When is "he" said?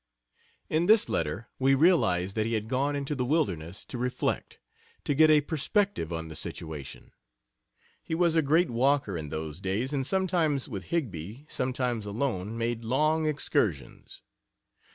2.47-2.55, 8.01-8.15